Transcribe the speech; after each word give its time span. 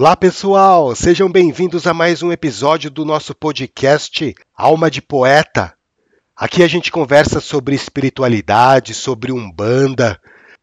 Olá, 0.00 0.14
pessoal! 0.14 0.94
Sejam 0.94 1.28
bem-vindos 1.28 1.84
a 1.84 1.92
mais 1.92 2.22
um 2.22 2.30
episódio 2.30 2.88
do 2.88 3.04
nosso 3.04 3.34
podcast 3.34 4.32
Alma 4.56 4.88
de 4.88 5.02
Poeta. 5.02 5.74
Aqui 6.36 6.62
a 6.62 6.68
gente 6.68 6.92
conversa 6.92 7.40
sobre 7.40 7.74
espiritualidade, 7.74 8.94
sobre 8.94 9.32
umbanda, 9.32 10.16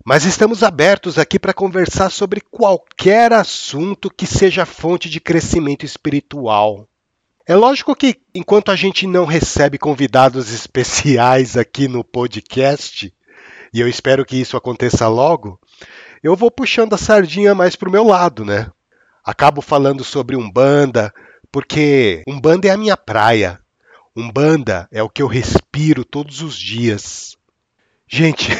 mas 0.06 0.24
estamos 0.24 0.64
abertos 0.64 1.20
aqui 1.20 1.38
para 1.38 1.54
conversar 1.54 2.12
sobre 2.12 2.40
qualquer 2.40 3.34
assunto 3.34 4.10
que 4.10 4.26
seja 4.26 4.66
fonte 4.66 5.10
de 5.10 5.20
crescimento 5.20 5.86
espiritual. 5.86 6.88
É 7.46 7.57
lógico 7.57 7.93
que 7.93 8.15
enquanto 8.34 8.71
a 8.71 8.76
gente 8.78 9.06
não 9.06 9.26
recebe 9.26 9.78
convidados 9.78 10.48
especiais 10.56 11.57
aqui 11.57 11.90
no 11.90 12.06
podcast, 12.06 13.14
e 13.74 13.82
eu 13.82 13.90
espero 13.90 14.24
que 14.24 14.38
isso 14.38 14.56
aconteça 14.56 15.10
logo, 15.10 15.60
eu 16.24 16.38
vou 16.38 16.50
puxando 16.50 16.93
a 16.93 16.98
sardinha 16.98 17.54
mais 17.54 17.76
para 17.76 17.90
o 17.90 17.92
meu 17.92 18.06
lado, 18.06 18.46
né? 18.46 18.71
Acabo 19.25 19.60
falando 19.60 20.04
sobre 20.04 20.36
Umbanda, 20.36 21.11
porque 21.52 22.21
Umbanda 22.28 22.68
é 22.68 22.71
a 22.71 22.78
minha 22.78 22.96
praia. 22.96 23.60
Umbanda 24.15 24.88
é 24.92 25.01
o 25.01 25.10
que 25.10 25.21
eu 25.21 25.28
respiro 25.28 26.06
todos 26.06 26.42
os 26.42 26.56
dias. 26.56 27.36
Gente, 28.07 28.51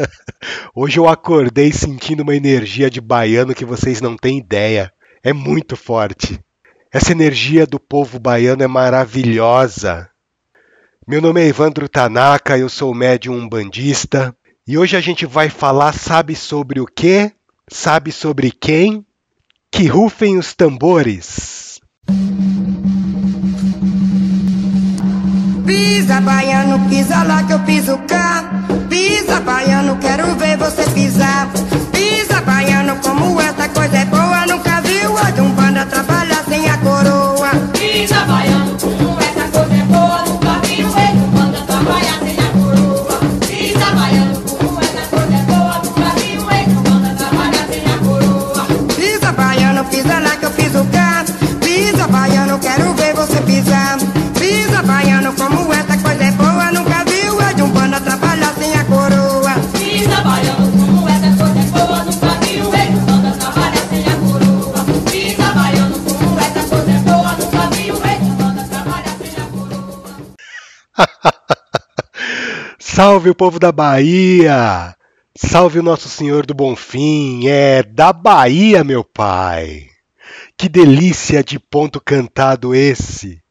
hoje 0.76 0.98
eu 0.98 1.08
acordei 1.08 1.72
sentindo 1.72 2.22
uma 2.22 2.36
energia 2.36 2.90
de 2.90 3.00
baiano 3.00 3.54
que 3.54 3.64
vocês 3.64 4.02
não 4.02 4.18
têm 4.18 4.36
ideia. 4.36 4.92
É 5.22 5.32
muito 5.32 5.76
forte. 5.76 6.38
Essa 6.92 7.12
energia 7.12 7.66
do 7.66 7.80
povo 7.80 8.18
baiano 8.18 8.62
é 8.62 8.66
maravilhosa. 8.66 10.10
Meu 11.08 11.22
nome 11.22 11.40
é 11.40 11.46
Evandro 11.46 11.88
Tanaka, 11.88 12.58
eu 12.58 12.68
sou 12.68 12.94
médium 12.94 13.38
umbandista 13.38 14.36
e 14.68 14.76
hoje 14.76 14.94
a 14.94 15.00
gente 15.00 15.24
vai 15.24 15.48
falar, 15.48 15.94
sabe 15.94 16.36
sobre 16.36 16.80
o 16.80 16.86
quê? 16.86 17.32
Sabe 17.70 18.12
sobre 18.12 18.50
quem? 18.50 19.06
Que 19.72 19.86
rufem 19.86 20.38
os 20.38 20.54
tambores. 20.54 21.80
Pisa, 25.66 26.20
baiano, 26.20 26.88
pisa 26.88 27.22
lá 27.24 27.42
que 27.42 27.52
eu 27.52 27.58
piso 27.60 27.98
cá. 28.08 28.44
Pisa, 28.88 29.40
baiano, 29.40 29.96
quero 29.98 30.34
ver 30.36 30.56
você 30.56 30.84
pisar. 30.90 31.50
Pisa, 31.92 32.40
baiano, 32.42 32.96
como 33.02 33.40
essa 33.40 33.68
coisa 33.68 33.98
é 33.98 34.04
boa. 34.04 34.46
Nunca 34.46 34.80
viu 34.80 35.18
a 35.18 35.30
de 35.30 35.40
um 35.40 35.55
Salve 73.26 73.30
o 73.30 73.34
povo 73.34 73.58
da 73.58 73.72
Bahia! 73.72 74.94
Salve 75.36 75.80
o 75.80 75.82
Nosso 75.82 76.08
Senhor 76.08 76.46
do 76.46 76.54
Bonfim! 76.54 77.48
É 77.48 77.82
da 77.82 78.12
Bahia, 78.12 78.84
meu 78.84 79.02
pai! 79.02 79.88
Que 80.56 80.68
delícia 80.68 81.42
de 81.42 81.58
ponto 81.58 82.00
cantado 82.00 82.72
esse! 82.72 83.42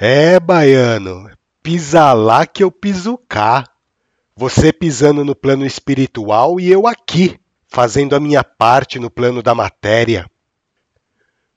É, 0.00 0.40
baiano, 0.40 1.28
pisa 1.62 2.14
lá 2.14 2.46
que 2.46 2.64
eu 2.64 2.70
piso 2.70 3.18
cá. 3.28 3.64
Você 4.34 4.72
pisando 4.72 5.22
no 5.22 5.36
plano 5.36 5.66
espiritual 5.66 6.58
e 6.58 6.72
eu 6.72 6.86
aqui, 6.86 7.38
fazendo 7.68 8.16
a 8.16 8.20
minha 8.20 8.42
parte 8.42 8.98
no 8.98 9.10
plano 9.10 9.42
da 9.42 9.54
matéria. 9.54 10.26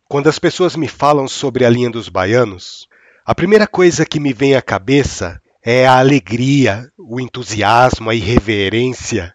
Quando 0.09 0.28
as 0.28 0.38
pessoas 0.38 0.76
me 0.76 0.90
falam 0.90 1.26
sobre 1.26 1.64
a 1.64 1.70
linha 1.70 1.90
dos 1.90 2.09
baianos, 2.09 2.86
a 3.26 3.34
primeira 3.34 3.66
coisa 3.66 4.06
que 4.06 4.20
me 4.20 4.34
vem 4.34 4.58
à 4.58 4.62
cabeça 4.62 5.42
é 5.63 5.85
a 5.85 5.99
alegria, 5.99 6.91
o 6.97 7.19
entusiasmo, 7.19 8.09
a 8.09 8.16
irreverência. 8.16 9.33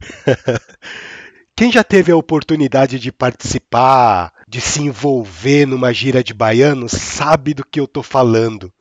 Quem 1.56 1.72
já 1.72 1.82
teve 1.82 2.12
a 2.12 2.16
oportunidade 2.16 2.98
de 2.98 3.10
participar, 3.10 4.32
de 4.46 4.60
se 4.60 4.82
envolver 4.82 5.66
numa 5.66 5.92
gira 5.92 6.22
de 6.22 6.34
baianos, 6.34 6.92
sabe 6.92 7.54
do 7.54 7.64
que 7.64 7.80
eu 7.80 7.84
estou 7.84 8.02
falando. 8.02 8.72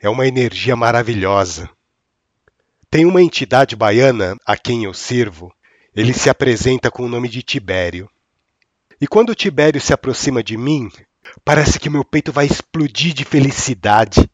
É 0.00 0.08
uma 0.08 0.26
energia 0.26 0.74
maravilhosa. 0.74 1.70
Tem 2.90 3.04
uma 3.04 3.22
entidade 3.22 3.76
baiana 3.76 4.36
a 4.44 4.56
quem 4.56 4.84
eu 4.84 4.94
sirvo, 4.94 5.52
ele 5.94 6.12
se 6.12 6.28
apresenta 6.28 6.90
com 6.90 7.04
o 7.04 7.08
nome 7.08 7.28
de 7.28 7.42
Tibério. 7.42 8.08
E 9.00 9.06
quando 9.06 9.34
Tibério 9.34 9.80
se 9.80 9.92
aproxima 9.92 10.42
de 10.42 10.56
mim, 10.56 10.90
parece 11.44 11.80
que 11.80 11.88
meu 11.88 12.04
peito 12.04 12.32
vai 12.32 12.46
explodir 12.46 13.14
de 13.14 13.24
felicidade. 13.24 14.30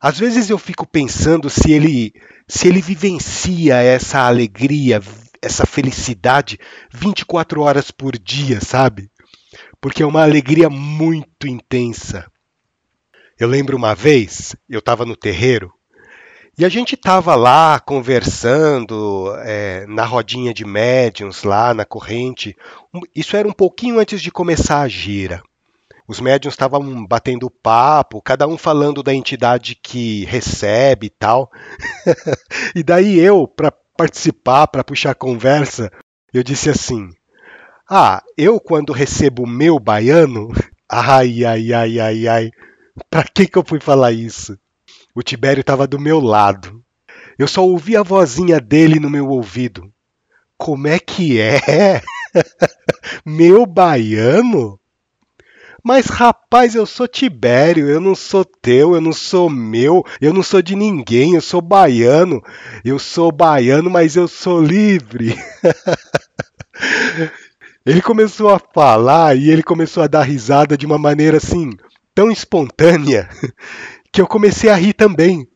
Às 0.00 0.18
vezes 0.18 0.48
eu 0.48 0.58
fico 0.58 0.86
pensando 0.86 1.50
se 1.50 1.72
ele 1.72 2.12
se 2.46 2.68
ele 2.68 2.80
vivencia 2.80 3.76
essa 3.76 4.20
alegria, 4.20 5.00
essa 5.42 5.66
felicidade 5.66 6.58
24 6.92 7.60
horas 7.60 7.90
por 7.90 8.16
dia, 8.16 8.60
sabe? 8.60 9.10
Porque 9.80 10.02
é 10.02 10.06
uma 10.06 10.22
alegria 10.22 10.70
muito 10.70 11.46
intensa. 11.46 12.30
Eu 13.38 13.48
lembro 13.48 13.76
uma 13.76 13.94
vez, 13.94 14.56
eu 14.68 14.78
estava 14.78 15.04
no 15.04 15.16
terreiro 15.16 15.72
e 16.58 16.64
a 16.64 16.68
gente 16.68 16.96
estava 16.96 17.36
lá 17.36 17.78
conversando 17.78 19.32
é, 19.44 19.86
na 19.86 20.04
rodinha 20.04 20.52
de 20.52 20.64
médiums, 20.64 21.44
lá 21.44 21.72
na 21.72 21.84
corrente. 21.84 22.56
Isso 23.14 23.36
era 23.36 23.46
um 23.46 23.52
pouquinho 23.52 24.00
antes 24.00 24.20
de 24.20 24.32
começar 24.32 24.80
a 24.80 24.88
gira. 24.88 25.40
Os 26.08 26.20
médiums 26.20 26.54
estavam 26.54 27.06
batendo 27.06 27.50
papo, 27.50 28.22
cada 28.22 28.48
um 28.48 28.56
falando 28.56 29.02
da 29.02 29.12
entidade 29.12 29.74
que 29.74 30.24
recebe 30.24 31.08
e 31.08 31.10
tal. 31.10 31.50
e 32.74 32.82
daí 32.82 33.18
eu, 33.18 33.46
para 33.46 33.70
participar, 33.94 34.68
para 34.68 34.82
puxar 34.82 35.10
a 35.10 35.14
conversa, 35.14 35.92
eu 36.32 36.42
disse 36.42 36.70
assim: 36.70 37.10
Ah, 37.86 38.22
eu 38.38 38.58
quando 38.58 38.90
recebo 38.90 39.42
o 39.42 39.46
meu 39.46 39.78
baiano, 39.78 40.48
ai, 40.88 41.44
ai, 41.44 41.74
ai, 41.74 42.00
ai, 42.00 42.26
ai, 42.26 42.50
para 43.10 43.24
que 43.24 43.46
que 43.46 43.58
eu 43.58 43.64
fui 43.64 43.78
falar 43.78 44.10
isso? 44.10 44.58
O 45.14 45.22
Tibério 45.22 45.60
estava 45.60 45.86
do 45.86 46.00
meu 46.00 46.20
lado. 46.20 46.82
Eu 47.38 47.46
só 47.46 47.62
ouvi 47.62 47.98
a 47.98 48.02
vozinha 48.02 48.58
dele 48.58 48.98
no 48.98 49.10
meu 49.10 49.28
ouvido. 49.28 49.92
Como 50.56 50.88
é 50.88 50.98
que 50.98 51.38
é? 51.38 52.00
meu 53.26 53.66
baiano? 53.66 54.80
Mas 55.88 56.08
rapaz, 56.08 56.74
eu 56.74 56.84
sou 56.84 57.08
Tibério, 57.08 57.88
eu 57.88 57.98
não 57.98 58.14
sou 58.14 58.44
teu, 58.44 58.94
eu 58.94 59.00
não 59.00 59.10
sou 59.10 59.48
meu, 59.48 60.04
eu 60.20 60.34
não 60.34 60.42
sou 60.42 60.60
de 60.60 60.76
ninguém, 60.76 61.32
eu 61.32 61.40
sou 61.40 61.62
baiano. 61.62 62.42
Eu 62.84 62.98
sou 62.98 63.32
baiano, 63.32 63.88
mas 63.88 64.14
eu 64.14 64.28
sou 64.28 64.60
livre. 64.60 65.34
Ele 67.86 68.02
começou 68.02 68.50
a 68.50 68.58
falar 68.58 69.34
e 69.34 69.48
ele 69.48 69.62
começou 69.62 70.02
a 70.02 70.06
dar 70.06 70.22
risada 70.24 70.76
de 70.76 70.84
uma 70.84 70.98
maneira 70.98 71.38
assim, 71.38 71.70
tão 72.14 72.30
espontânea, 72.30 73.26
que 74.12 74.20
eu 74.20 74.26
comecei 74.26 74.68
a 74.68 74.74
rir 74.74 74.92
também. 74.92 75.48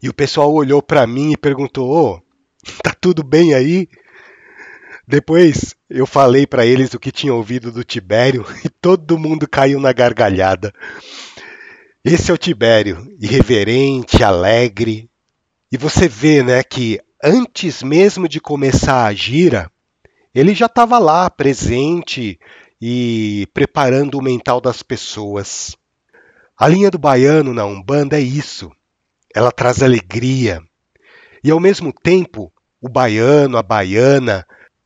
E 0.00 0.08
o 0.08 0.14
pessoal 0.14 0.54
olhou 0.54 0.80
para 0.80 1.08
mim 1.08 1.32
e 1.32 1.36
perguntou: 1.36 1.90
Ô, 1.90 2.22
tá 2.84 2.94
tudo 3.00 3.24
bem 3.24 3.52
aí? 3.52 3.88
Depois 5.08 5.74
eu 5.94 6.06
falei 6.06 6.44
para 6.44 6.66
eles 6.66 6.92
o 6.92 6.98
que 6.98 7.12
tinha 7.12 7.32
ouvido 7.32 7.70
do 7.70 7.84
Tibério 7.84 8.44
e 8.64 8.68
todo 8.68 9.18
mundo 9.18 9.48
caiu 9.48 9.78
na 9.78 9.92
gargalhada. 9.92 10.72
Esse 12.04 12.30
é 12.30 12.34
o 12.34 12.38
Tibério, 12.38 13.06
irreverente, 13.20 14.22
alegre. 14.22 15.08
E 15.70 15.78
você 15.78 16.08
vê, 16.08 16.42
né, 16.42 16.62
que 16.64 16.98
antes 17.22 17.82
mesmo 17.82 18.28
de 18.28 18.40
começar 18.40 19.06
a 19.06 19.14
gira, 19.14 19.70
ele 20.34 20.52
já 20.52 20.66
estava 20.66 20.98
lá, 20.98 21.30
presente 21.30 22.38
e 22.82 23.46
preparando 23.54 24.18
o 24.18 24.22
mental 24.22 24.60
das 24.60 24.82
pessoas. 24.82 25.76
A 26.58 26.66
linha 26.66 26.90
do 26.90 26.98
baiano 26.98 27.54
na 27.54 27.64
Umbanda 27.64 28.18
é 28.18 28.20
isso. 28.20 28.70
Ela 29.34 29.52
traz 29.52 29.82
alegria. 29.82 30.60
E 31.42 31.50
ao 31.50 31.60
mesmo 31.60 31.92
tempo, 31.92 32.52
o 32.80 32.88
baiano, 32.88 33.56
a 33.56 33.62
baiana, 33.62 34.44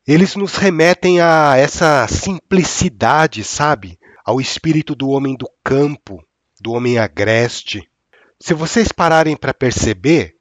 eles 0.08 0.34
nos 0.36 0.56
remetem 0.56 1.20
a 1.20 1.54
essa 1.56 2.08
simplicidade, 2.08 3.44
sabe? 3.44 3.98
Ao 4.24 4.40
espírito 4.40 4.94
do 4.94 5.10
homem 5.10 5.36
do 5.36 5.46
campo, 5.62 6.24
do 6.58 6.72
homem 6.72 6.98
agreste. 6.98 7.86
Se 8.40 8.54
vocês 8.54 8.90
pararem 8.90 9.36
para 9.36 9.52
perceber, 9.52 10.36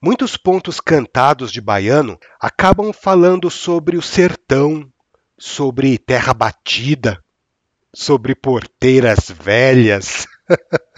muitos 0.00 0.38
pontos 0.38 0.80
cantados 0.80 1.52
de 1.52 1.60
baiano 1.60 2.18
acabam 2.40 2.94
falando 2.94 3.50
sobre 3.50 3.98
o 3.98 4.02
sertão, 4.02 4.90
sobre 5.38 5.98
terra 5.98 6.32
batida. 6.32 7.22
sobre 7.92 8.34
porteiras 8.34 9.30
velhas. 9.30 10.26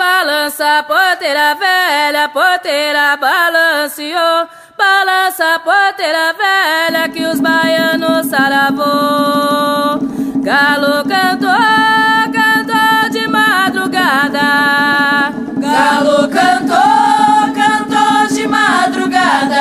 Balança, 0.00 0.82
porteira 0.84 1.54
velha, 1.56 2.26
porteira 2.30 3.18
balanceou. 3.18 4.48
Balança, 4.74 5.60
porteira 5.62 6.32
velha, 6.32 7.06
que 7.10 7.26
os 7.26 7.38
baianos 7.38 8.26
saravou. 8.28 9.98
Galo 10.42 11.04
cantou, 11.06 12.32
cantou 12.32 13.10
de 13.10 13.28
madrugada. 13.28 15.34
Galo 15.58 16.28
cantou, 16.30 17.52
cantou 17.60 18.26
de 18.34 18.46
madrugada. 18.48 19.60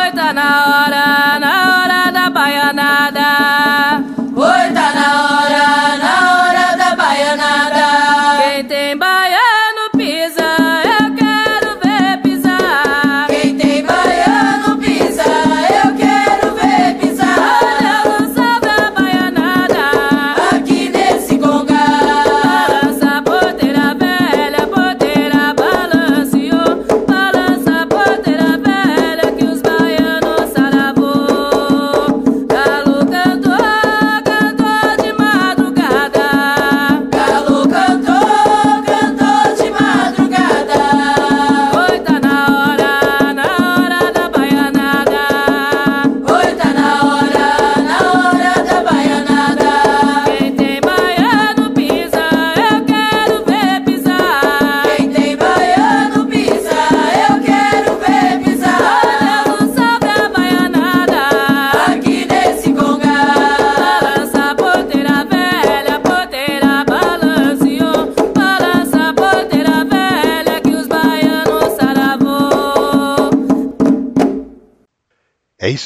Oi, 0.00 0.12
tá 0.12 0.32
na 0.32 0.64
hora, 0.64 0.69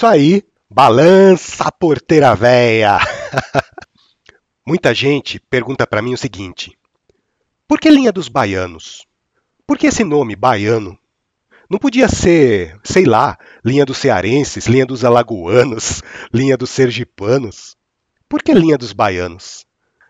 isso 0.05 0.06
aí, 0.06 0.43
balança 0.69 1.65
a 1.65 1.73
porteira 1.73 2.35
véia. 2.35 2.99
Muita 4.67 4.93
gente 4.93 5.41
pergunta 5.49 5.87
pra 5.87 6.03
mim 6.03 6.12
o 6.12 6.19
seguinte: 6.19 6.79
por 7.67 7.81
que 7.81 7.89
linha 7.89 8.12
dos 8.12 8.29
baianos? 8.29 9.06
Por 9.67 9.79
que 9.79 9.87
esse 9.87 10.05
nome 10.05 10.37
baiano? 10.37 10.99
Não 11.71 11.79
podia 11.79 12.06
ser, 12.06 12.79
sei 12.85 13.06
lá, 13.06 13.39
linha 13.65 13.87
dos 13.87 13.97
cearenses, 13.97 14.67
linha 14.67 14.85
dos 14.85 15.06
alagoanos, 15.06 16.03
linha 16.35 16.56
dos 16.59 16.69
sergipanos? 16.69 17.75
Por 18.29 18.43
que 18.43 18.53
linha 18.53 18.77
dos 18.77 18.93
baianos? 18.93 19.67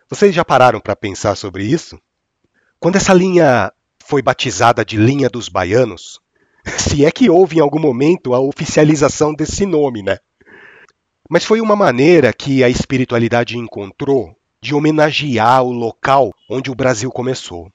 Vocês 0.09 0.35
já 0.35 0.43
pararam 0.43 0.81
para 0.81 0.95
pensar 0.97 1.35
sobre 1.35 1.63
isso? 1.63 1.97
Quando 2.81 2.97
essa 2.97 3.13
linha 3.13 3.71
foi 4.05 4.21
batizada 4.21 4.83
de 4.83 4.97
linha 4.97 5.29
dos 5.29 5.47
baianos, 5.47 6.19
se 6.77 7.05
é 7.05 7.11
que 7.11 7.29
houve 7.29 7.57
em 7.57 7.61
algum 7.61 7.79
momento 7.79 8.33
a 8.33 8.39
oficialização 8.39 9.33
desse 9.33 9.65
nome, 9.65 10.01
né? 10.01 10.17
Mas 11.29 11.43
foi 11.43 11.59
uma 11.59 11.75
maneira 11.75 12.31
que 12.31 12.63
a 12.63 12.69
espiritualidade 12.69 13.57
encontrou 13.57 14.37
de 14.61 14.73
homenagear 14.75 15.63
o 15.63 15.71
local 15.71 16.31
onde 16.49 16.71
o 16.71 16.75
Brasil 16.75 17.11
começou. 17.11 17.71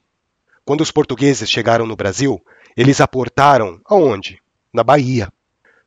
Quando 0.63 0.81
os 0.81 0.91
portugueses 0.91 1.49
chegaram 1.49 1.85
no 1.85 1.95
Brasil, 1.95 2.41
eles 2.77 3.01
aportaram 3.01 3.79
aonde? 3.85 4.39
Na 4.73 4.83
Bahia. 4.83 5.31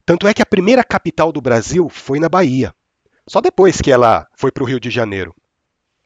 Tanto 0.04 0.28
é 0.28 0.34
que 0.34 0.42
a 0.42 0.46
primeira 0.46 0.84
capital 0.84 1.32
do 1.32 1.40
Brasil 1.40 1.88
foi 1.88 2.20
na 2.20 2.28
Bahia. 2.28 2.74
Só 3.26 3.40
depois 3.40 3.80
que 3.80 3.90
ela 3.90 4.26
foi 4.36 4.52
para 4.52 4.62
o 4.62 4.66
Rio 4.66 4.78
de 4.78 4.90
Janeiro. 4.90 5.34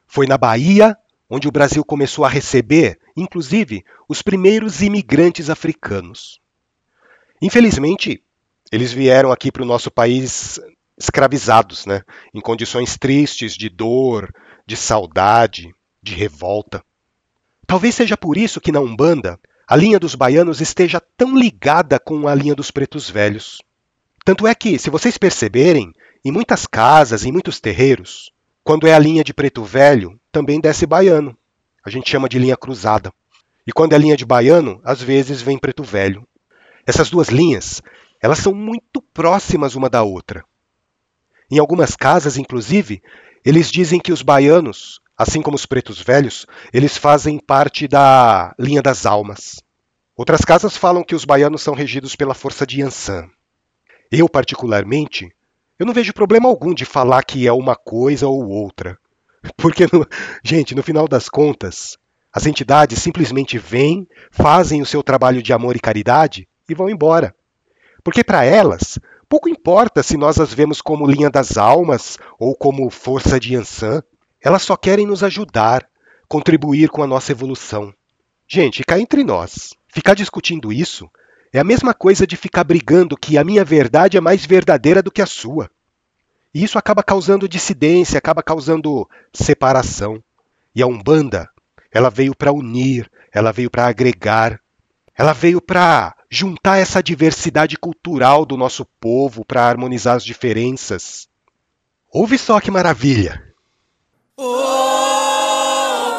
Foi 0.07 0.27
na 0.27 0.39
Bahia 0.39 0.97
onde 1.29 1.49
o 1.49 1.53
Brasil 1.53 1.85
começou 1.85 2.25
a 2.25 2.29
receber, 2.29 2.99
inclusive, 3.17 3.85
os 4.09 4.23
primeiros 4.23 4.81
imigrantes 4.81 5.51
africanos. 5.51 6.41
Infelizmente, 7.41 8.23
eles 8.71 8.93
vieram 8.93 9.31
aqui 9.33 9.51
para 9.51 9.63
o 9.63 9.67
nosso 9.67 9.91
país 9.91 10.61
escravizados, 10.99 11.87
né? 11.87 12.03
em 12.35 12.41
condições 12.41 12.97
tristes 12.97 13.55
de 13.55 13.69
dor, 13.69 14.35
de 14.67 14.77
saudade, 14.77 15.73
de 16.03 16.15
revolta. 16.15 16.83
Talvez 17.67 17.95
seja 17.95 18.17
por 18.17 18.37
isso 18.37 18.61
que 18.61 18.73
na 18.73 18.81
Umbanda 18.81 19.39
a 19.67 19.77
linha 19.77 19.99
dos 20.01 20.15
baianos 20.15 20.61
esteja 20.61 21.01
tão 21.17 21.37
ligada 21.37 22.01
com 22.01 22.27
a 22.27 22.35
linha 22.35 22.55
dos 22.55 22.71
pretos 22.71 23.11
velhos. 23.11 23.59
Tanto 24.25 24.47
é 24.47 24.55
que, 24.55 24.79
se 24.79 24.89
vocês 24.89 25.19
perceberem, 25.19 25.93
em 26.25 26.33
muitas 26.33 26.67
casas, 26.67 27.25
em 27.25 27.33
muitos 27.33 27.61
terreiros, 27.61 28.33
quando 28.65 28.87
é 28.87 28.95
a 28.95 28.99
linha 28.99 29.23
de 29.23 29.33
preto 29.33 29.63
velho, 29.65 30.19
também 30.33 30.61
desce 30.61 30.87
baiano. 30.87 31.37
A 31.85 31.91
gente 31.91 32.11
chama 32.11 32.29
de 32.29 32.39
linha 32.39 32.57
cruzada. 32.57 33.13
E 33.67 33.73
quando 33.73 33.93
é 33.93 33.99
linha 33.99 34.17
de 34.17 34.25
baiano, 34.25 34.81
às 34.85 35.01
vezes 35.01 35.43
vem 35.43 35.59
preto 35.59 35.83
velho. 35.83 36.27
Essas 36.89 37.11
duas 37.11 37.29
linhas, 37.29 37.83
elas 38.19 38.39
são 38.39 38.55
muito 38.55 39.03
próximas 39.13 39.75
uma 39.75 39.91
da 39.91 40.03
outra. 40.03 40.43
Em 41.51 41.59
algumas 41.59 41.95
casas, 41.95 42.39
inclusive, 42.39 43.03
eles 43.45 43.71
dizem 43.71 44.01
que 44.01 44.11
os 44.11 44.23
baianos, 44.23 44.99
assim 45.15 45.43
como 45.43 45.55
os 45.55 45.67
pretos 45.67 46.01
velhos, 46.01 46.47
eles 46.73 46.97
fazem 46.97 47.39
parte 47.39 47.87
da 47.87 48.55
linha 48.59 48.81
das 48.81 49.05
almas. 49.05 49.63
Outras 50.17 50.41
casas 50.41 50.79
falam 50.79 51.05
que 51.05 51.15
os 51.15 51.27
baianos 51.27 51.61
são 51.61 51.75
regidos 51.75 52.17
pela 52.17 52.33
força 52.33 52.67
de 52.67 52.81
Yansan. 52.81 53.29
Eu, 54.11 54.27
particularmente, 54.27 55.29
eu 55.79 55.85
não 55.85 55.93
vejo 55.93 56.15
problema 56.15 56.49
algum 56.49 56.73
de 56.73 56.87
falar 56.87 57.23
que 57.23 57.47
é 57.47 57.53
uma 57.53 57.77
coisa 57.77 58.27
ou 58.29 58.49
outra. 58.49 58.97
Porque, 59.59 59.85
no- 59.93 60.07
gente, 60.43 60.75
no 60.75 60.83
final 60.83 61.07
das 61.07 61.29
contas, 61.29 61.99
as 62.33 62.47
entidades 62.47 62.99
simplesmente 62.99 63.59
vêm, 63.59 64.09
fazem 64.31 64.81
o 64.81 64.87
seu 64.87 65.03
trabalho 65.03 65.43
de 65.43 65.53
amor 65.53 65.77
e 65.77 65.81
caridade 65.81 66.49
e 66.69 66.75
vão 66.75 66.91
embora. 66.91 67.35
Porque 68.03 68.23
para 68.23 68.45
elas, 68.45 68.99
pouco 69.29 69.49
importa 69.49 70.03
se 70.03 70.17
nós 70.17 70.39
as 70.39 70.53
vemos 70.53 70.81
como 70.81 71.07
linha 71.07 71.31
das 71.31 71.57
almas 71.57 72.19
ou 72.39 72.55
como 72.55 72.91
força 72.91 73.39
de 73.39 73.55
Yansan. 73.55 74.03
Elas 74.43 74.63
só 74.63 74.77
querem 74.77 75.07
nos 75.07 75.25
ajudar, 75.25 75.87
contribuir 76.29 76.91
com 76.91 77.03
a 77.03 77.07
nossa 77.07 77.33
evolução. 77.33 77.93
Gente, 78.47 78.85
cá 78.85 78.99
entre 78.99 79.25
nós, 79.25 79.75
ficar 79.93 80.15
discutindo 80.15 80.73
isso 80.73 81.11
é 81.53 81.59
a 81.59 81.65
mesma 81.65 81.95
coisa 81.95 82.27
de 82.27 82.37
ficar 82.37 82.65
brigando 82.65 83.17
que 83.17 83.39
a 83.39 83.45
minha 83.45 83.65
verdade 83.65 84.17
é 84.17 84.21
mais 84.21 84.45
verdadeira 84.45 85.03
do 85.03 85.11
que 85.11 85.23
a 85.23 85.27
sua. 85.27 85.71
E 86.55 86.63
isso 86.63 86.79
acaba 86.79 87.03
causando 87.03 87.49
dissidência, 87.49 88.19
acaba 88.19 88.43
causando 88.43 89.09
separação. 89.33 90.23
E 90.75 90.83
a 90.83 90.87
Umbanda, 90.87 91.49
ela 91.91 92.11
veio 92.11 92.35
para 92.35 92.53
unir, 92.53 93.11
ela 93.33 93.53
veio 93.53 93.71
para 93.71 93.87
agregar, 93.87 94.61
ela 95.19 95.33
veio 95.33 95.61
para 95.61 96.15
juntar 96.31 96.79
essa 96.79 97.03
diversidade 97.03 97.77
cultural 97.77 98.47
do 98.47 98.57
nosso 98.57 98.85
povo, 99.01 99.45
para 99.45 99.69
harmonizar 99.69 100.15
as 100.15 100.25
diferenças. 100.25 101.27
Ouve 102.13 102.39
só 102.39 102.61
que 102.61 102.71
maravilha! 102.71 103.43
Ô 104.37 104.55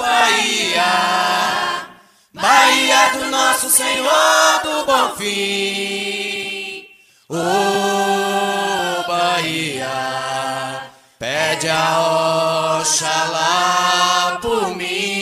Bahia, 0.01 0.83
Bahia 2.33 3.09
do 3.13 3.31
nosso 3.31 3.69
Senhor 3.69 4.61
do 4.63 4.85
Bom 4.85 5.15
Fim. 5.15 6.85
Ô 7.29 9.07
Bahia, 9.07 10.89
pede 11.17 11.69
a 11.69 12.79
Oxalá 12.81 14.39
por 14.41 14.75
mim. 14.75 15.18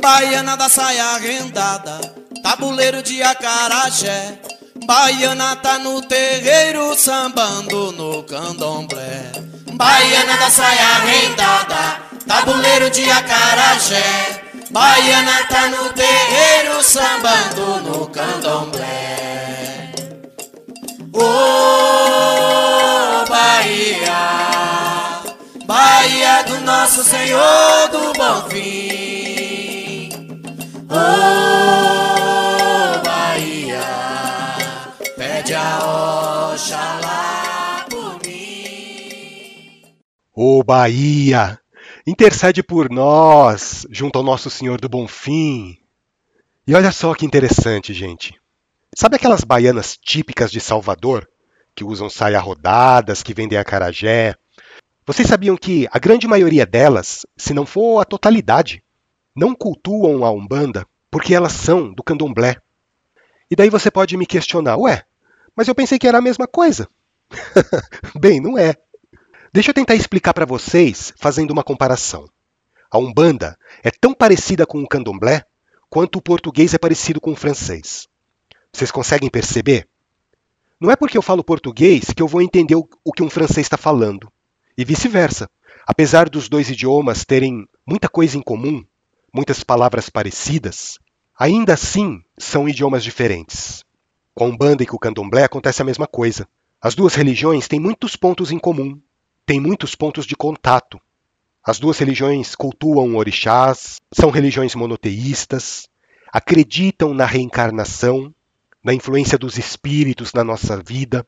Baiana 0.00 0.56
da 0.56 0.68
saia 0.68 1.16
rendada, 1.18 2.00
tabuleiro 2.42 3.02
de 3.02 3.22
acarajé. 3.22 4.38
Baiana 4.86 5.56
tá 5.56 5.78
no 5.78 6.00
terreiro, 6.02 6.94
sambando 6.96 7.92
no 7.92 8.22
candomblé. 8.22 9.32
Baiana 9.72 10.36
da 10.36 10.50
saia 10.50 10.98
rendada, 11.04 12.00
tabuleiro 12.26 12.90
de 12.90 13.10
acarajé. 13.10 14.42
Baiana 14.70 15.44
tá 15.48 15.68
no 15.68 15.92
terreiro, 15.92 16.82
sambando 16.82 17.82
no 17.82 18.06
candomblé. 18.08 19.92
Ô 21.12 21.20
oh, 21.22 23.24
Bahia, 23.28 25.22
Bahia 25.64 26.42
do 26.44 26.60
Nosso 26.60 27.02
Senhor 27.02 27.88
do 27.90 28.12
Bom 28.12 28.48
Fim. 28.50 29.05
Ô 30.96 30.98
Bahia, 33.04 33.80
pede 35.14 35.54
a 35.54 36.52
Oxalá 36.54 37.84
por 37.90 38.18
mim. 38.26 39.82
Ô 40.34 40.64
Bahia, 40.64 41.60
intercede 42.06 42.62
por 42.62 42.88
nós, 42.90 43.86
junto 43.90 44.18
ao 44.18 44.24
Nosso 44.24 44.48
Senhor 44.48 44.80
do 44.80 44.88
Bom 44.88 45.06
Fim. 45.06 45.76
E 46.66 46.74
olha 46.74 46.90
só 46.90 47.14
que 47.14 47.26
interessante, 47.26 47.92
gente. 47.92 48.34
Sabe 48.94 49.16
aquelas 49.16 49.44
baianas 49.44 49.98
típicas 49.98 50.50
de 50.50 50.60
Salvador, 50.60 51.28
que 51.74 51.84
usam 51.84 52.08
saia 52.08 52.40
rodadas, 52.40 53.22
que 53.22 53.34
vendem 53.34 53.58
acarajé? 53.58 54.34
Vocês 55.06 55.28
sabiam 55.28 55.58
que 55.58 55.86
a 55.92 55.98
grande 55.98 56.26
maioria 56.26 56.64
delas, 56.64 57.26
se 57.36 57.52
não 57.52 57.66
for 57.66 58.00
a 58.00 58.04
totalidade, 58.06 58.82
não 59.36 59.54
cultuam 59.54 60.24
a 60.24 60.30
Umbanda 60.30 60.86
porque 61.10 61.34
elas 61.34 61.52
são 61.52 61.92
do 61.92 62.02
candomblé? 62.02 62.56
E 63.50 63.54
daí 63.54 63.68
você 63.68 63.90
pode 63.90 64.16
me 64.16 64.26
questionar, 64.26 64.76
ué, 64.78 65.04
mas 65.54 65.68
eu 65.68 65.74
pensei 65.74 65.98
que 65.98 66.08
era 66.08 66.18
a 66.18 66.22
mesma 66.22 66.48
coisa. 66.48 66.88
Bem, 68.18 68.40
não 68.40 68.58
é. 68.58 68.74
Deixa 69.52 69.70
eu 69.70 69.74
tentar 69.74 69.94
explicar 69.94 70.34
para 70.34 70.46
vocês 70.46 71.12
fazendo 71.18 71.50
uma 71.50 71.62
comparação. 71.62 72.28
A 72.90 72.98
Umbanda 72.98 73.56
é 73.84 73.90
tão 73.90 74.14
parecida 74.14 74.66
com 74.66 74.82
o 74.82 74.88
candomblé 74.88 75.44
quanto 75.88 76.16
o 76.16 76.22
português 76.22 76.74
é 76.74 76.78
parecido 76.78 77.20
com 77.20 77.32
o 77.32 77.36
francês. 77.36 78.06
Vocês 78.72 78.90
conseguem 78.90 79.30
perceber? 79.30 79.88
Não 80.80 80.90
é 80.90 80.96
porque 80.96 81.16
eu 81.16 81.22
falo 81.22 81.42
português 81.42 82.12
que 82.14 82.22
eu 82.22 82.28
vou 82.28 82.42
entender 82.42 82.74
o 82.74 83.12
que 83.12 83.22
um 83.22 83.30
francês 83.30 83.66
está 83.66 83.76
falando. 83.76 84.30
E 84.76 84.84
vice-versa. 84.84 85.48
Apesar 85.86 86.28
dos 86.28 86.48
dois 86.48 86.68
idiomas 86.68 87.24
terem 87.24 87.66
muita 87.86 88.08
coisa 88.08 88.36
em 88.36 88.42
comum, 88.42 88.84
muitas 89.36 89.62
palavras 89.62 90.08
parecidas, 90.08 90.98
ainda 91.38 91.74
assim 91.74 92.22
são 92.38 92.66
idiomas 92.66 93.04
diferentes. 93.04 93.84
Com 94.34 94.44
a 94.44 94.48
Umbanda 94.48 94.82
e 94.82 94.86
com 94.86 94.96
o 94.96 94.98
Candomblé 94.98 95.44
acontece 95.44 95.82
a 95.82 95.84
mesma 95.84 96.06
coisa. 96.06 96.48
As 96.80 96.94
duas 96.94 97.14
religiões 97.14 97.68
têm 97.68 97.78
muitos 97.78 98.16
pontos 98.16 98.50
em 98.50 98.58
comum, 98.58 98.98
têm 99.44 99.60
muitos 99.60 99.94
pontos 99.94 100.24
de 100.24 100.34
contato. 100.34 100.98
As 101.62 101.78
duas 101.78 101.98
religiões 101.98 102.54
cultuam 102.54 103.14
orixás, 103.16 104.00
são 104.10 104.30
religiões 104.30 104.74
monoteístas, 104.74 105.86
acreditam 106.32 107.12
na 107.12 107.26
reencarnação, 107.26 108.34
na 108.82 108.94
influência 108.94 109.36
dos 109.36 109.58
espíritos 109.58 110.32
na 110.32 110.42
nossa 110.42 110.82
vida. 110.82 111.26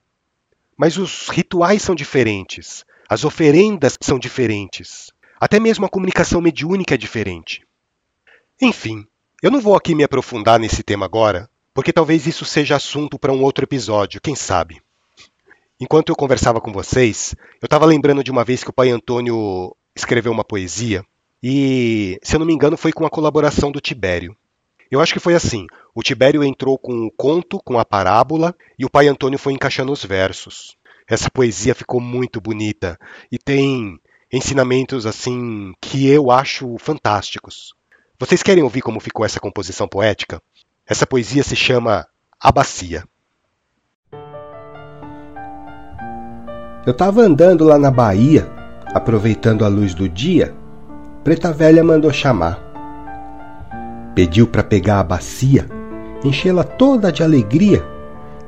Mas 0.78 0.96
os 0.96 1.28
rituais 1.28 1.82
são 1.82 1.94
diferentes, 1.94 2.86
as 3.06 3.24
oferendas 3.24 3.98
são 4.00 4.18
diferentes, 4.18 5.12
até 5.38 5.60
mesmo 5.60 5.84
a 5.84 5.90
comunicação 5.90 6.40
mediúnica 6.40 6.94
é 6.94 6.96
diferente. 6.96 7.67
Enfim, 8.60 9.06
eu 9.40 9.52
não 9.52 9.60
vou 9.60 9.76
aqui 9.76 9.94
me 9.94 10.02
aprofundar 10.02 10.58
nesse 10.58 10.82
tema 10.82 11.06
agora, 11.06 11.48
porque 11.72 11.92
talvez 11.92 12.26
isso 12.26 12.44
seja 12.44 12.74
assunto 12.74 13.16
para 13.16 13.32
um 13.32 13.40
outro 13.40 13.64
episódio, 13.64 14.20
quem 14.20 14.34
sabe. 14.34 14.82
Enquanto 15.80 16.08
eu 16.08 16.16
conversava 16.16 16.60
com 16.60 16.72
vocês, 16.72 17.36
eu 17.62 17.66
estava 17.66 17.86
lembrando 17.86 18.24
de 18.24 18.32
uma 18.32 18.44
vez 18.44 18.64
que 18.64 18.70
o 18.70 18.72
pai 18.72 18.90
Antônio 18.90 19.76
escreveu 19.94 20.32
uma 20.32 20.42
poesia, 20.42 21.04
e, 21.40 22.18
se 22.20 22.34
eu 22.34 22.40
não 22.40 22.46
me 22.46 22.52
engano, 22.52 22.76
foi 22.76 22.92
com 22.92 23.06
a 23.06 23.10
colaboração 23.10 23.70
do 23.70 23.80
Tibério. 23.80 24.36
Eu 24.90 25.00
acho 25.00 25.12
que 25.12 25.20
foi 25.20 25.34
assim: 25.34 25.68
o 25.94 26.02
Tibério 26.02 26.42
entrou 26.42 26.76
com 26.76 27.06
o 27.06 27.12
conto, 27.12 27.60
com 27.64 27.78
a 27.78 27.84
parábola, 27.84 28.56
e 28.76 28.84
o 28.84 28.90
pai 28.90 29.06
Antônio 29.06 29.38
foi 29.38 29.52
encaixando 29.52 29.92
os 29.92 30.04
versos. 30.04 30.76
Essa 31.08 31.30
poesia 31.30 31.76
ficou 31.76 32.00
muito 32.00 32.40
bonita 32.40 32.98
e 33.30 33.38
tem 33.38 34.00
ensinamentos 34.32 35.06
assim 35.06 35.72
que 35.80 36.08
eu 36.08 36.30
acho 36.32 36.76
fantásticos. 36.78 37.77
Vocês 38.20 38.42
querem 38.42 38.64
ouvir 38.64 38.80
como 38.80 38.98
ficou 38.98 39.24
essa 39.24 39.38
composição 39.38 39.86
poética? 39.86 40.42
Essa 40.84 41.06
poesia 41.06 41.44
se 41.44 41.54
chama 41.54 42.04
A 42.42 42.50
Bacia. 42.50 43.04
Eu 46.84 46.92
tava 46.92 47.20
andando 47.20 47.62
lá 47.64 47.78
na 47.78 47.92
Bahia, 47.92 48.50
aproveitando 48.92 49.64
a 49.64 49.68
luz 49.68 49.94
do 49.94 50.08
dia. 50.08 50.52
Preta 51.22 51.52
Velha 51.52 51.84
mandou 51.84 52.12
chamar. 52.12 52.58
Pediu 54.16 54.48
para 54.48 54.64
pegar 54.64 54.98
a 54.98 55.04
bacia, 55.04 55.68
enchê-la 56.24 56.64
toda 56.64 57.12
de 57.12 57.22
alegria 57.22 57.84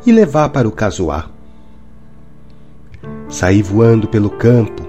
e 0.05 0.11
levar 0.11 0.49
para 0.49 0.67
o 0.67 0.73
casuar. 0.73 1.31
Saí 3.29 3.63
voando 3.63 4.09
pelo 4.09 4.31
campo, 4.31 4.83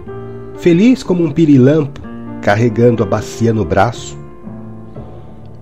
feliz 0.58 1.04
como 1.04 1.24
um 1.24 1.32
pirilampo, 1.32 2.02
carregando 2.42 3.04
a 3.04 3.06
bacia 3.06 3.54
no 3.54 3.64
braço. 3.64 4.21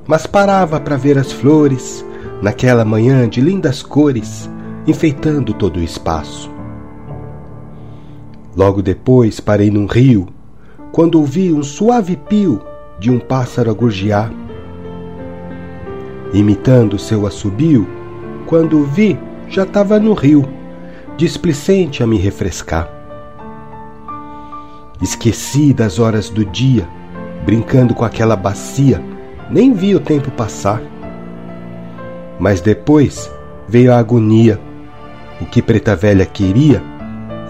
Mas 0.10 0.26
parava 0.26 0.80
para 0.80 0.98
ver 0.98 1.20
as 1.20 1.32
flores, 1.32 2.04
naquela 2.42 2.84
manhã 2.84 3.30
de 3.30 3.40
lindas 3.40 3.84
cores, 3.84 4.50
enfeitando 4.88 5.54
todo 5.54 5.78
o 5.78 5.84
espaço. 5.84 6.50
Logo 8.58 8.82
depois 8.82 9.40
parei 9.40 9.70
num 9.70 9.86
rio, 9.86 10.28
quando 10.92 11.20
ouvi 11.20 11.54
um 11.54 11.62
suave 11.62 12.16
pio 12.16 12.60
de 13.00 13.12
um 13.12 13.20
pássaro 13.20 13.70
a 13.70 13.74
gorjear. 13.76 14.34
Imitando 16.34 16.98
seu 16.98 17.28
assobio, 17.28 17.88
quando 18.48 18.80
o 18.80 18.86
vi, 18.86 19.16
já 19.48 19.62
estava 19.62 20.00
no 20.00 20.16
rio, 20.16 20.44
displicente 21.18 22.02
a 22.02 22.08
me 22.08 22.18
refrescar. 22.18 22.90
Esqueci 25.00 25.72
das 25.72 26.00
horas 26.00 26.32
do 26.32 26.44
dia, 26.44 26.90
brincando 27.46 27.94
com 27.94 28.04
aquela 28.04 28.36
bacia, 28.36 29.00
nem 29.50 29.74
vi 29.74 29.96
o 29.96 30.00
tempo 30.00 30.30
passar. 30.32 30.82
Mas 32.40 32.62
depois 32.62 33.32
veio 33.68 33.94
a 33.94 33.98
agonia. 33.98 34.60
O 35.42 35.46
que 35.46 35.62
Preta 35.62 35.96
Velha 35.96 36.26
queria, 36.26 36.82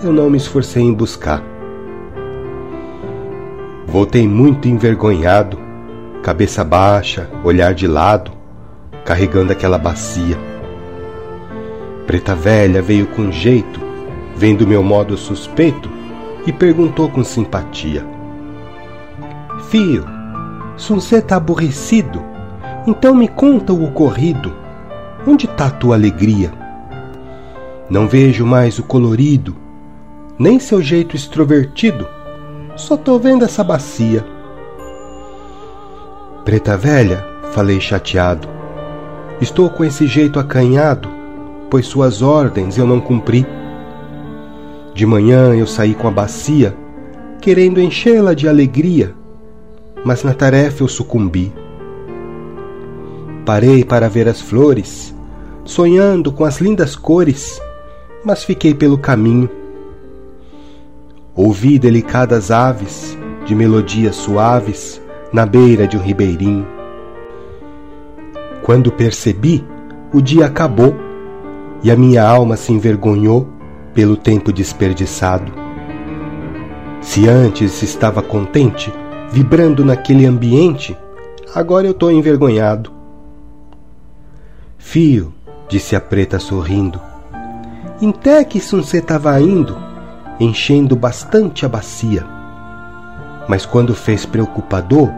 eu 0.03 0.13
não 0.13 0.29
me 0.29 0.37
esforcei 0.37 0.83
em 0.83 0.93
buscar. 0.93 1.43
Voltei 3.87 4.27
muito 4.27 4.67
envergonhado, 4.67 5.57
cabeça 6.21 6.63
baixa, 6.63 7.27
olhar 7.43 7.73
de 7.73 7.87
lado, 7.87 8.31
carregando 9.03 9.51
aquela 9.51 9.79
bacia. 9.79 10.37
Preta 12.05 12.35
Velha 12.35 12.81
veio 12.81 13.07
com 13.07 13.31
jeito, 13.31 13.79
vendo 14.35 14.67
meu 14.67 14.83
modo 14.83 15.17
suspeito, 15.17 15.89
e 16.45 16.53
perguntou 16.53 17.09
com 17.09 17.23
simpatia: 17.23 18.05
Fio, 19.69 20.18
você 20.87 21.21
tá 21.21 21.35
aborrecido, 21.35 22.23
então 22.87 23.13
me 23.13 23.27
conta 23.27 23.73
o 23.73 23.83
ocorrido. 23.85 24.53
Onde 25.27 25.47
tá 25.47 25.69
tua 25.69 25.95
alegria? 25.95 26.51
Não 27.89 28.07
vejo 28.07 28.45
mais 28.45 28.79
o 28.79 28.83
colorido, 28.83 29.55
nem 30.37 30.59
seu 30.59 30.81
jeito 30.81 31.15
extrovertido. 31.15 32.07
Só 32.75 32.95
tô 32.95 33.19
vendo 33.19 33.43
essa 33.43 33.63
bacia. 33.63 34.25
Preta 36.45 36.77
velha, 36.77 37.25
falei 37.51 37.81
chateado. 37.81 38.47
Estou 39.41 39.69
com 39.69 39.83
esse 39.83 40.07
jeito 40.07 40.39
acanhado, 40.39 41.09
pois 41.69 41.85
suas 41.85 42.21
ordens 42.21 42.77
eu 42.77 42.87
não 42.87 43.01
cumpri. 43.01 43.45
De 44.93 45.05
manhã 45.05 45.53
eu 45.53 45.67
saí 45.67 45.93
com 45.93 46.07
a 46.07 46.11
bacia, 46.11 46.75
querendo 47.41 47.81
enchê-la 47.81 48.33
de 48.33 48.47
alegria, 48.47 49.13
mas 50.09 50.23
na 50.23 50.33
tarefa 50.33 50.81
eu 50.81 50.87
sucumbi. 50.87 51.53
Parei 53.45 53.85
para 53.85 54.09
ver 54.09 54.27
as 54.27 54.41
flores, 54.41 55.15
sonhando 55.63 56.31
com 56.31 56.43
as 56.43 56.59
lindas 56.59 56.95
cores, 56.95 57.61
mas 58.25 58.43
fiquei 58.43 58.73
pelo 58.73 58.97
caminho. 58.97 59.47
Ouvi 61.35 61.77
delicadas 61.77 62.49
aves, 62.49 63.15
de 63.45 63.53
melodias 63.53 64.15
suaves, 64.15 64.99
na 65.31 65.45
beira 65.45 65.87
de 65.87 65.95
um 65.95 66.01
ribeirinho. 66.01 66.65
Quando 68.63 68.91
percebi, 68.91 69.63
o 70.11 70.23
dia 70.23 70.47
acabou 70.47 70.95
e 71.83 71.91
a 71.91 71.95
minha 71.95 72.27
alma 72.27 72.57
se 72.57 72.73
envergonhou 72.73 73.47
pelo 73.93 74.17
tempo 74.17 74.51
desperdiçado. 74.51 75.53
Se 76.99 77.29
antes 77.29 77.83
estava 77.83 78.23
contente, 78.23 78.91
vibrando 79.31 79.85
naquele 79.85 80.25
ambiente, 80.25 80.97
agora 81.53 81.85
eu 81.85 81.91
estou 81.91 82.11
envergonhado. 82.11 82.91
Fio, 84.77 85.33
disse 85.67 85.95
a 85.95 86.01
preta 86.01 86.39
sorrindo, 86.39 86.99
em 88.01 88.11
té 88.11 88.43
que 88.43 88.59
você 88.59 88.97
estava 88.97 89.39
indo, 89.39 89.77
enchendo 90.39 90.95
bastante 90.95 91.65
a 91.65 91.69
bacia. 91.69 92.25
Mas 93.47 93.65
quando 93.65 93.93
fez 93.93 94.25
preocupador, 94.25 95.09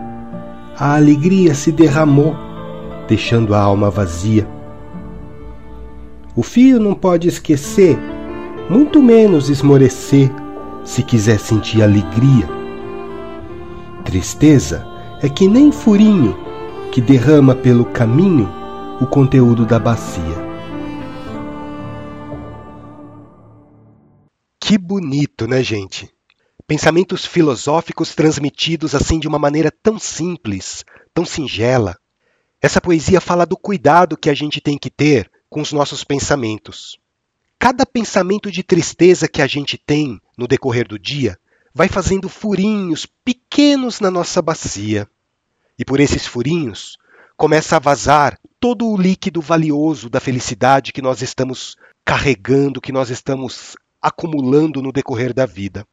a 0.77 0.95
alegria 0.95 1.53
se 1.53 1.71
derramou, 1.71 2.35
deixando 3.07 3.53
a 3.53 3.59
alma 3.59 3.89
vazia. 3.89 4.47
O 6.35 6.41
fio 6.41 6.79
não 6.79 6.93
pode 6.93 7.27
esquecer, 7.27 7.99
muito 8.69 9.01
menos 9.03 9.49
esmorecer, 9.49 10.31
se 10.83 11.03
quiser 11.03 11.39
sentir 11.39 11.83
alegria. 11.83 12.60
Tristeza 14.01 14.85
é 15.21 15.29
que 15.29 15.47
nem 15.47 15.71
furinho 15.71 16.35
que 16.91 16.99
derrama 16.99 17.55
pelo 17.55 17.85
caminho 17.85 18.49
o 18.99 19.07
conteúdo 19.07 19.65
da 19.65 19.79
bacia. 19.79 20.51
Que 24.59 24.77
bonito, 24.77 25.47
né, 25.47 25.63
gente? 25.63 26.09
Pensamentos 26.67 27.25
filosóficos 27.25 28.15
transmitidos 28.15 28.95
assim 28.95 29.19
de 29.19 29.27
uma 29.27 29.39
maneira 29.39 29.71
tão 29.71 29.99
simples, 29.99 30.83
tão 31.13 31.25
singela. 31.25 31.97
Essa 32.61 32.81
poesia 32.81 33.19
fala 33.19 33.45
do 33.45 33.57
cuidado 33.57 34.17
que 34.17 34.29
a 34.29 34.33
gente 34.33 34.61
tem 34.61 34.77
que 34.77 34.89
ter 34.89 35.29
com 35.49 35.61
os 35.61 35.71
nossos 35.71 36.03
pensamentos. 36.03 36.97
Cada 37.59 37.85
pensamento 37.85 38.51
de 38.51 38.63
tristeza 38.63 39.27
que 39.27 39.41
a 39.41 39.47
gente 39.47 39.77
tem 39.77 40.19
no 40.37 40.47
decorrer 40.47 40.87
do 40.87 40.97
dia 40.97 41.37
vai 41.73 41.87
fazendo 41.87 42.29
furinhos 42.29 43.05
pequenos 43.05 43.99
na 43.99 44.11
nossa 44.11 44.41
bacia. 44.41 45.07
E 45.77 45.85
por 45.85 45.99
esses 45.99 46.25
furinhos 46.25 46.97
começa 47.37 47.75
a 47.75 47.79
vazar 47.79 48.37
todo 48.59 48.87
o 48.87 48.97
líquido 48.97 49.41
valioso 49.41 50.09
da 50.09 50.19
felicidade 50.19 50.93
que 50.93 51.01
nós 51.01 51.21
estamos 51.21 51.75
carregando, 52.05 52.81
que 52.81 52.91
nós 52.91 53.09
estamos 53.09 53.75
acumulando 54.01 54.81
no 54.81 54.91
decorrer 54.91 55.33
da 55.33 55.45
vida. 55.45 55.87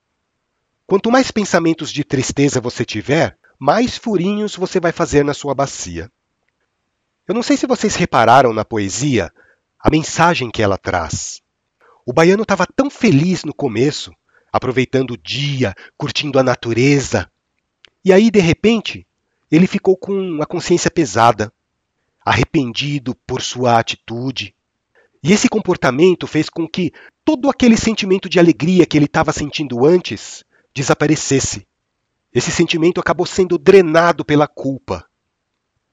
Quanto 0.87 1.11
mais 1.11 1.31
pensamentos 1.31 1.93
de 1.93 2.03
tristeza 2.05 2.61
você 2.61 2.85
tiver, 2.85 3.37
mais 3.59 3.97
furinhos 3.97 4.57
você 4.57 4.81
vai 4.81 4.93
fazer 4.93 5.25
na 5.25 5.35
sua 5.35 5.55
bacia. 5.55 6.11
Eu 7.27 7.35
não 7.35 7.43
sei 7.43 7.57
se 7.57 7.67
vocês 7.67 7.95
repararam 7.95 8.53
na 8.53 8.65
poesia 8.65 9.31
a 9.79 9.91
mensagem 9.91 10.51
que 10.51 10.63
ela 10.63 10.79
traz. 10.79 11.43
O 12.07 12.13
baiano 12.13 12.43
estava 12.43 12.67
tão 12.67 12.89
feliz 12.89 13.45
no 13.45 13.53
começo, 13.53 14.13
aproveitando 14.53 15.13
o 15.13 15.19
dia, 15.19 15.75
curtindo 15.97 16.39
a 16.39 16.43
natureza. 16.43 17.31
E 18.05 18.13
aí, 18.13 18.31
de 18.31 18.41
repente, 18.41 19.07
ele 19.51 19.67
ficou 19.67 19.97
com 19.97 20.41
a 20.43 20.47
consciência 20.47 20.91
pesada, 20.91 21.53
arrependido 22.25 23.15
por 23.27 23.41
sua 23.41 23.79
atitude. 23.79 24.55
E 25.23 25.33
esse 25.33 25.49
comportamento 25.49 26.27
fez 26.27 26.49
com 26.49 26.69
que 26.69 26.93
todo 27.25 27.51
aquele 27.51 27.77
sentimento 27.77 28.29
de 28.29 28.39
alegria 28.39 28.87
que 28.87 28.97
ele 28.97 29.07
estava 29.07 29.33
sentindo 29.33 29.85
antes 29.85 30.45
desaparecesse. 30.75 31.67
Esse 32.33 32.51
sentimento 32.51 33.01
acabou 33.01 33.27
sendo 33.27 33.59
drenado 33.59 34.25
pela 34.25 34.47
culpa. 34.47 35.05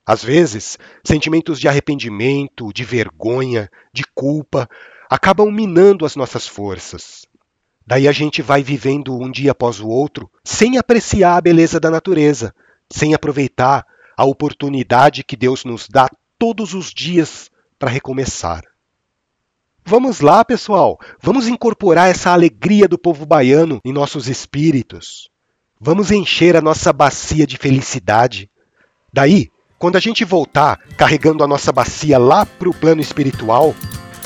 Às 0.05 0.23
vezes, 0.23 0.77
sentimentos 1.03 1.59
de 1.59 1.67
arrependimento, 1.67 2.71
de 2.71 2.83
vergonha, 2.83 3.69
de 3.91 4.03
culpa 4.13 4.69
acabam 5.09 5.51
minando 5.51 6.05
as 6.05 6.15
nossas 6.15 6.47
forças. 6.47 7.25
Daí 7.87 8.07
a 8.07 8.11
gente 8.11 8.41
vai 8.41 8.63
vivendo 8.63 9.15
um 9.15 9.29
dia 9.29 9.51
após 9.51 9.79
o 9.79 9.87
outro 9.87 10.29
sem 10.43 10.77
apreciar 10.77 11.37
a 11.37 11.41
beleza 11.41 11.79
da 11.79 11.91
natureza, 11.91 12.53
sem 12.91 13.13
aproveitar 13.13 13.85
a 14.17 14.25
oportunidade 14.25 15.23
que 15.23 15.35
Deus 15.35 15.63
nos 15.63 15.87
dá 15.87 16.09
todos 16.39 16.73
os 16.73 16.91
dias 16.91 17.51
para 17.77 17.91
recomeçar. 17.91 18.63
Vamos 19.85 20.19
lá, 20.19 20.43
pessoal, 20.43 20.97
vamos 21.21 21.47
incorporar 21.47 22.09
essa 22.09 22.31
alegria 22.31 22.87
do 22.87 22.97
povo 22.97 23.23
baiano 23.23 23.79
em 23.85 23.93
nossos 23.93 24.27
espíritos. 24.27 25.29
Vamos 25.79 26.09
encher 26.09 26.55
a 26.55 26.61
nossa 26.61 26.91
bacia 26.91 27.45
de 27.45 27.55
felicidade. 27.57 28.49
Daí, 29.13 29.51
quando 29.77 29.97
a 29.97 29.99
gente 29.99 30.25
voltar 30.25 30.79
carregando 30.97 31.43
a 31.43 31.47
nossa 31.47 31.71
bacia 31.71 32.17
lá 32.17 32.47
para 32.47 32.69
o 32.69 32.73
plano 32.73 33.01
espiritual, 33.01 33.75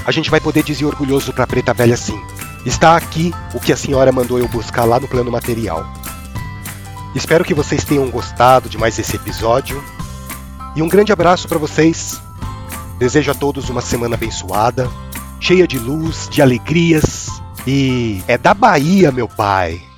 a 0.05 0.11
gente 0.11 0.29
vai 0.29 0.39
poder 0.39 0.63
dizer 0.63 0.85
orgulhoso 0.85 1.33
para 1.33 1.43
a 1.43 1.47
preta 1.47 1.73
velha 1.73 1.95
assim: 1.95 2.17
está 2.65 2.95
aqui 2.95 3.33
o 3.53 3.59
que 3.59 3.71
a 3.71 3.77
senhora 3.77 4.11
mandou 4.11 4.39
eu 4.39 4.47
buscar 4.47 4.85
lá 4.85 4.99
no 4.99 5.07
plano 5.07 5.31
material. 5.31 5.85
Espero 7.15 7.43
que 7.43 7.53
vocês 7.53 7.83
tenham 7.83 8.09
gostado 8.09 8.69
de 8.69 8.77
mais 8.77 8.99
esse 8.99 9.15
episódio 9.15 9.83
e 10.75 10.81
um 10.81 10.87
grande 10.87 11.11
abraço 11.11 11.47
para 11.47 11.57
vocês. 11.57 12.21
Desejo 12.97 13.31
a 13.31 13.35
todos 13.35 13.69
uma 13.69 13.81
semana 13.81 14.15
abençoada, 14.15 14.89
cheia 15.39 15.67
de 15.67 15.79
luz, 15.79 16.27
de 16.29 16.41
alegrias 16.41 17.41
e 17.65 18.21
é 18.27 18.37
da 18.37 18.53
Bahia, 18.53 19.11
meu 19.11 19.27
pai. 19.27 19.88